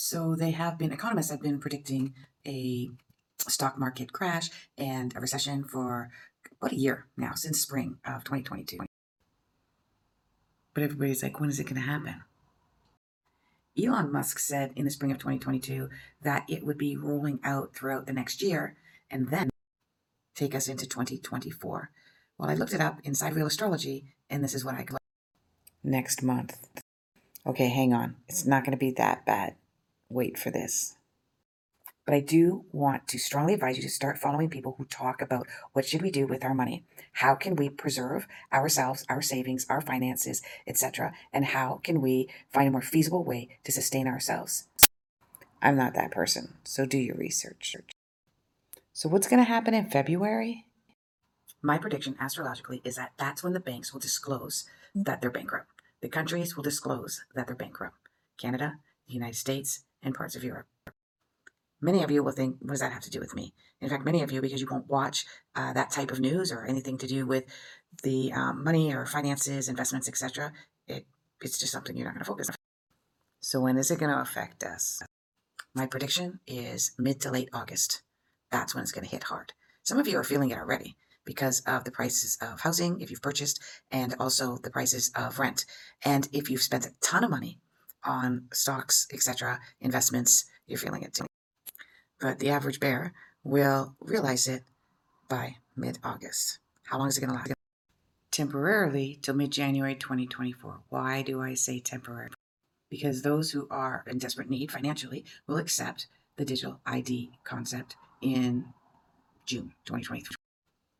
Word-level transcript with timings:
So 0.00 0.36
they 0.36 0.52
have 0.52 0.78
been, 0.78 0.92
economists 0.92 1.32
have 1.32 1.42
been 1.42 1.58
predicting 1.58 2.14
a 2.46 2.88
stock 3.36 3.76
market 3.76 4.12
crash 4.12 4.48
and 4.78 5.12
a 5.16 5.20
recession 5.20 5.64
for 5.64 6.12
about 6.56 6.70
a 6.70 6.76
year 6.76 7.06
now, 7.16 7.32
since 7.34 7.60
spring 7.60 7.98
of 8.04 8.22
2022. 8.22 8.78
But 10.72 10.82
everybody's 10.84 11.24
like, 11.24 11.40
when 11.40 11.50
is 11.50 11.58
it 11.58 11.64
going 11.64 11.82
to 11.82 11.88
happen? 11.88 12.22
Elon 13.76 14.12
Musk 14.12 14.38
said 14.38 14.70
in 14.76 14.84
the 14.84 14.92
spring 14.92 15.10
of 15.10 15.18
2022 15.18 15.88
that 16.22 16.44
it 16.48 16.64
would 16.64 16.78
be 16.78 16.96
rolling 16.96 17.40
out 17.42 17.74
throughout 17.74 18.06
the 18.06 18.12
next 18.12 18.40
year 18.40 18.76
and 19.10 19.30
then 19.30 19.50
take 20.36 20.54
us 20.54 20.68
into 20.68 20.86
2024. 20.86 21.90
Well, 22.38 22.48
I 22.48 22.54
looked 22.54 22.72
it 22.72 22.80
up 22.80 23.00
inside 23.02 23.34
Real 23.34 23.48
Astrology, 23.48 24.04
and 24.30 24.44
this 24.44 24.54
is 24.54 24.64
what 24.64 24.76
I 24.76 24.84
got. 24.84 25.00
Next 25.82 26.22
month. 26.22 26.56
Okay, 27.44 27.68
hang 27.68 27.92
on. 27.92 28.14
It's 28.28 28.46
not 28.46 28.62
going 28.62 28.70
to 28.70 28.78
be 28.78 28.92
that 28.92 29.26
bad. 29.26 29.56
Wait 30.08 30.38
for 30.38 30.50
this. 30.50 30.96
But 32.08 32.14
I 32.14 32.20
do 32.20 32.64
want 32.72 33.06
to 33.08 33.18
strongly 33.18 33.52
advise 33.52 33.76
you 33.76 33.82
to 33.82 33.90
start 33.90 34.16
following 34.16 34.48
people 34.48 34.76
who 34.78 34.86
talk 34.86 35.20
about 35.20 35.46
what 35.74 35.84
should 35.84 36.00
we 36.00 36.10
do 36.10 36.26
with 36.26 36.42
our 36.42 36.54
money? 36.54 36.84
How 37.12 37.34
can 37.34 37.54
we 37.54 37.68
preserve 37.68 38.26
ourselves, 38.50 39.04
our 39.10 39.20
savings, 39.20 39.66
our 39.68 39.82
finances, 39.82 40.40
etc. 40.66 41.12
And 41.34 41.44
how 41.44 41.80
can 41.84 42.00
we 42.00 42.30
find 42.50 42.68
a 42.68 42.70
more 42.70 42.80
feasible 42.80 43.24
way 43.24 43.58
to 43.64 43.72
sustain 43.72 44.08
ourselves? 44.08 44.68
I'm 45.60 45.76
not 45.76 45.92
that 45.96 46.10
person, 46.10 46.54
so 46.64 46.86
do 46.86 46.96
your 46.96 47.16
research. 47.16 47.76
So 48.94 49.10
what's 49.10 49.28
going 49.28 49.44
to 49.44 49.48
happen 49.48 49.74
in 49.74 49.90
February? 49.90 50.64
My 51.60 51.76
prediction 51.76 52.16
astrologically 52.18 52.80
is 52.84 52.96
that 52.96 53.12
that's 53.18 53.42
when 53.42 53.52
the 53.52 53.60
banks 53.60 53.92
will 53.92 54.00
disclose 54.00 54.64
that 54.94 55.20
they're 55.20 55.30
bankrupt. 55.30 55.68
The 56.00 56.08
countries 56.08 56.56
will 56.56 56.64
disclose 56.64 57.24
that 57.34 57.46
they're 57.46 57.54
bankrupt. 57.54 57.96
Canada, 58.38 58.78
the 59.06 59.12
United 59.12 59.36
States, 59.36 59.84
and 60.02 60.14
parts 60.14 60.36
of 60.36 60.44
Europe. 60.44 60.66
Many 61.80 62.02
of 62.02 62.10
you 62.10 62.24
will 62.24 62.32
think, 62.32 62.56
what 62.60 62.72
does 62.72 62.80
that 62.80 62.92
have 62.92 63.02
to 63.02 63.10
do 63.10 63.20
with 63.20 63.34
me? 63.34 63.54
In 63.80 63.88
fact, 63.88 64.04
many 64.04 64.22
of 64.22 64.32
you, 64.32 64.40
because 64.40 64.60
you 64.60 64.66
won't 64.68 64.88
watch 64.88 65.24
uh, 65.54 65.72
that 65.74 65.90
type 65.90 66.10
of 66.10 66.18
news 66.18 66.50
or 66.50 66.64
anything 66.64 66.98
to 66.98 67.06
do 67.06 67.24
with 67.24 67.44
the 68.02 68.32
um, 68.32 68.64
money 68.64 68.92
or 68.92 69.06
finances, 69.06 69.68
investments, 69.68 70.08
etc., 70.08 70.52
it, 70.88 71.06
it's 71.40 71.58
just 71.58 71.72
something 71.72 71.96
you're 71.96 72.06
not 72.06 72.14
going 72.14 72.24
to 72.24 72.30
focus 72.30 72.48
on. 72.48 72.56
So 73.40 73.60
when 73.60 73.76
is 73.76 73.90
it 73.92 74.00
going 74.00 74.10
to 74.10 74.20
affect 74.20 74.64
us? 74.64 75.00
My 75.72 75.86
prediction 75.86 76.40
is 76.46 76.92
mid 76.98 77.20
to 77.20 77.30
late 77.30 77.50
August. 77.52 78.02
That's 78.50 78.74
when 78.74 78.82
it's 78.82 78.92
going 78.92 79.04
to 79.04 79.10
hit 79.10 79.24
hard. 79.24 79.52
Some 79.84 79.98
of 79.98 80.08
you 80.08 80.18
are 80.18 80.24
feeling 80.24 80.50
it 80.50 80.58
already 80.58 80.96
because 81.24 81.60
of 81.60 81.84
the 81.84 81.92
prices 81.92 82.38
of 82.40 82.60
housing, 82.60 83.00
if 83.00 83.10
you've 83.10 83.22
purchased, 83.22 83.62
and 83.90 84.16
also 84.18 84.56
the 84.56 84.70
prices 84.70 85.12
of 85.14 85.38
rent. 85.38 85.64
And 86.04 86.26
if 86.32 86.50
you've 86.50 86.62
spent 86.62 86.86
a 86.86 86.94
ton 87.00 87.22
of 87.22 87.30
money 87.30 87.60
on 88.08 88.48
stocks, 88.52 89.06
etc., 89.12 89.60
investments, 89.80 90.46
you're 90.66 90.78
feeling 90.78 91.02
it 91.02 91.14
too. 91.14 91.26
But 92.20 92.40
the 92.40 92.50
average 92.50 92.80
bear 92.80 93.12
will 93.44 93.94
realize 94.00 94.48
it 94.48 94.64
by 95.28 95.56
mid 95.76 95.98
August. 96.02 96.58
How 96.84 96.98
long 96.98 97.08
is 97.08 97.18
it 97.18 97.20
going 97.20 97.30
to 97.30 97.36
last? 97.36 97.52
Temporarily 98.30 99.18
till 99.22 99.34
mid 99.34 99.50
January 99.50 99.94
2024. 99.94 100.80
Why 100.88 101.22
do 101.22 101.40
I 101.40 101.54
say 101.54 101.80
temporary? 101.80 102.30
Because 102.90 103.22
those 103.22 103.50
who 103.50 103.68
are 103.70 104.04
in 104.06 104.18
desperate 104.18 104.48
need 104.48 104.72
financially 104.72 105.24
will 105.46 105.58
accept 105.58 106.06
the 106.36 106.44
digital 106.44 106.80
ID 106.86 107.32
concept 107.44 107.96
in 108.22 108.64
June 109.44 109.74
2023. 109.84 110.37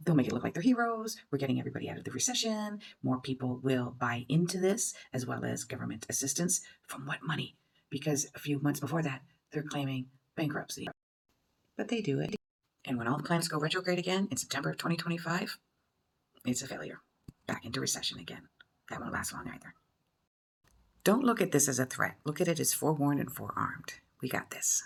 They'll 0.00 0.14
make 0.14 0.28
it 0.28 0.32
look 0.32 0.44
like 0.44 0.54
they're 0.54 0.62
heroes. 0.62 1.16
We're 1.30 1.38
getting 1.38 1.58
everybody 1.58 1.90
out 1.90 1.98
of 1.98 2.04
the 2.04 2.10
recession. 2.10 2.80
More 3.02 3.20
people 3.20 3.58
will 3.62 3.96
buy 3.98 4.26
into 4.28 4.58
this, 4.58 4.94
as 5.12 5.26
well 5.26 5.44
as 5.44 5.64
government 5.64 6.06
assistance. 6.08 6.60
From 6.86 7.04
what 7.06 7.22
money? 7.22 7.56
Because 7.90 8.26
a 8.34 8.38
few 8.38 8.60
months 8.60 8.80
before 8.80 9.02
that, 9.02 9.22
they're 9.50 9.62
claiming 9.62 10.06
bankruptcy. 10.36 10.88
But 11.76 11.88
they 11.88 12.00
do 12.00 12.20
it. 12.20 12.36
And 12.84 12.96
when 12.96 13.08
all 13.08 13.16
the 13.16 13.24
planets 13.24 13.48
go 13.48 13.58
retrograde 13.58 13.98
again 13.98 14.28
in 14.30 14.36
September 14.36 14.70
of 14.70 14.76
2025, 14.76 15.58
it's 16.46 16.62
a 16.62 16.66
failure. 16.66 17.00
Back 17.46 17.64
into 17.64 17.80
recession 17.80 18.18
again. 18.18 18.48
That 18.90 19.00
won't 19.00 19.12
last 19.12 19.32
long 19.32 19.48
either. 19.48 19.74
Don't 21.04 21.24
look 21.24 21.40
at 21.40 21.52
this 21.52 21.68
as 21.68 21.78
a 21.78 21.86
threat. 21.86 22.16
Look 22.24 22.40
at 22.40 22.48
it 22.48 22.60
as 22.60 22.72
forewarned 22.72 23.20
and 23.20 23.32
forearmed. 23.32 23.94
We 24.20 24.28
got 24.28 24.50
this. 24.50 24.82